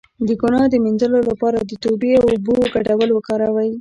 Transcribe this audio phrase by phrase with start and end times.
[0.27, 3.69] د ګناه د مینځلو لپاره د توبې او اوبو ګډول وکاروئ